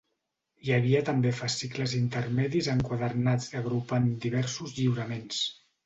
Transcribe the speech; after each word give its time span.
Hi 0.67 0.71
havia 0.77 1.01
també 1.09 1.33
fascicles 1.41 1.93
intermedis 1.99 2.71
enquadernats 2.77 3.53
agrupant 3.63 4.13
diversos 4.29 4.79
lliuraments. 4.81 5.49